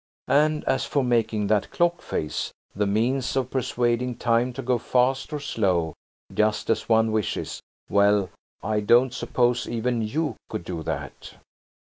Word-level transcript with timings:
And 0.31 0.63
as 0.65 0.83
for 0.83 1.03
making 1.03 1.45
that 1.45 1.69
clock 1.69 2.01
face 2.01 2.51
the 2.75 2.87
means 2.87 3.35
of 3.35 3.51
persuading 3.51 4.15
time 4.15 4.51
to 4.53 4.63
go 4.63 4.79
fast 4.79 5.31
or 5.31 5.39
slow, 5.39 5.93
just 6.33 6.71
as 6.71 6.89
one 6.89 7.11
wishes–well, 7.11 8.31
I 8.63 8.79
don't 8.79 9.13
suppose 9.13 9.69
even 9.69 10.01
you 10.01 10.37
could 10.49 10.63
do 10.63 10.81
that. 10.81 11.35